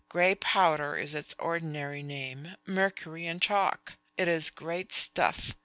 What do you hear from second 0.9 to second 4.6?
is its ordinary name mercury and chalk. It is